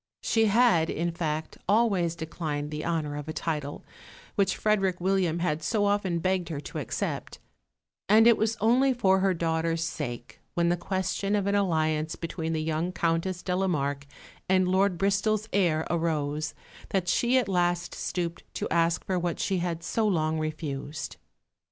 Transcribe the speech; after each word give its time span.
She 0.23 0.45
had, 0.47 0.89
in 0.89 1.11
fact, 1.11 1.59
always 1.69 2.15
declined 2.15 2.71
the 2.71 2.83
honour 2.83 3.15
of 3.15 3.27
a 3.29 3.33
title, 3.33 3.85
which 4.33 4.57
Frederick 4.57 4.99
William 4.99 5.37
had 5.37 5.61
so 5.61 5.85
often 5.85 6.17
begged 6.17 6.49
her 6.49 6.59
to 6.59 6.79
accept; 6.79 7.37
and 8.09 8.25
it 8.25 8.35
was 8.35 8.57
only 8.59 8.95
for 8.95 9.19
her 9.19 9.35
daughter's 9.35 9.83
sake, 9.83 10.39
when 10.55 10.69
the 10.69 10.75
question 10.75 11.35
of 11.35 11.45
an 11.45 11.53
alliance 11.53 12.15
between 12.15 12.53
the 12.53 12.63
young 12.63 12.91
Countess 12.91 13.43
de 13.43 13.55
la 13.55 13.67
Marke 13.67 14.07
and 14.49 14.67
Lord 14.67 14.97
Bristol's 14.97 15.47
heir 15.53 15.85
arose, 15.87 16.55
that 16.89 17.07
she 17.07 17.37
at 17.37 17.47
last 17.47 17.93
stooped 17.93 18.43
to 18.55 18.67
ask 18.69 19.05
for 19.05 19.19
what 19.19 19.39
she 19.39 19.59
had 19.59 19.83
so 19.83 20.07
long 20.07 20.39
refused. 20.39 21.17